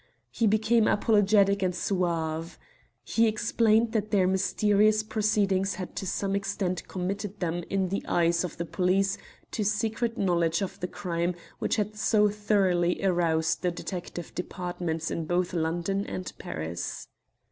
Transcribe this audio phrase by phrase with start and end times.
[0.31, 2.57] He became apologetic and suave.
[3.03, 8.43] He explained that their mysterious proceedings had to some extent committed them in the eyes
[8.43, 9.19] of the police
[9.51, 15.25] to secret knowledge of the crime which had so thoroughly aroused the detective departments in
[15.25, 17.07] both London and Paris.